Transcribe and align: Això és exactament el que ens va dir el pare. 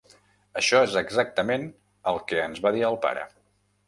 Això 0.59 0.79
és 0.85 0.95
exactament 1.01 1.67
el 2.13 2.17
que 2.31 2.39
ens 2.47 2.63
va 2.67 2.73
dir 2.77 2.83
el 2.89 2.99
pare. 3.05 3.27